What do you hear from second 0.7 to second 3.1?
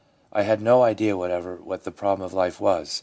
idea what ever what the problem of life was.